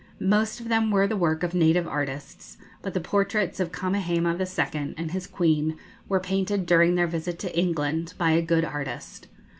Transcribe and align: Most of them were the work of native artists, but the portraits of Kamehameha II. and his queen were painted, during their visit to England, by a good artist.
Most 0.25 0.59
of 0.59 0.67
them 0.67 0.89
were 0.89 1.05
the 1.05 1.15
work 1.15 1.43
of 1.43 1.53
native 1.53 1.87
artists, 1.87 2.57
but 2.81 2.95
the 2.95 2.99
portraits 2.99 3.59
of 3.59 3.71
Kamehameha 3.71 4.43
II. 4.47 4.95
and 4.97 5.11
his 5.11 5.27
queen 5.27 5.77
were 6.09 6.19
painted, 6.19 6.65
during 6.65 6.95
their 6.95 7.05
visit 7.05 7.37
to 7.37 7.55
England, 7.55 8.15
by 8.17 8.31
a 8.31 8.41
good 8.41 8.65
artist. 8.65 9.27